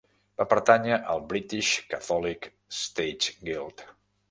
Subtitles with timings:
[0.41, 2.51] Va pertànyer al British Catholic
[2.81, 3.89] Stage Guild.